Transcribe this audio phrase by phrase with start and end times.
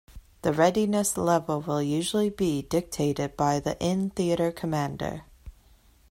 [0.41, 5.25] The readiness level will usually be dictated by the in-theatre commander.